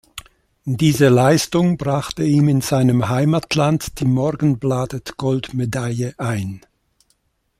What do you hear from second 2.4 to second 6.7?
in seinem Heimatland die Morgenbladet-Goldmedaille ein.